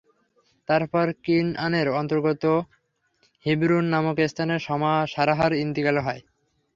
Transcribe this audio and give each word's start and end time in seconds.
তারপর 0.69 1.05
কিনআনের 1.23 1.87
অন্তর্গত 1.99 2.43
হিবরূন 3.45 3.85
নামক 3.93 4.17
স্থানে 4.27 4.55
সারাহর 5.07 5.51
ইনতিকাল 5.63 5.97
হয়। 5.99 6.21